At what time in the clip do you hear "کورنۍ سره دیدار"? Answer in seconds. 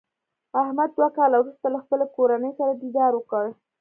2.15-3.11